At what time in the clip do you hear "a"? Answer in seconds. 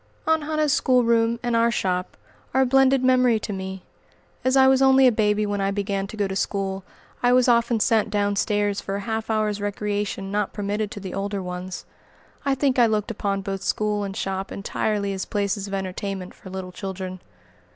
2.63-2.65, 5.05-5.11, 8.95-9.01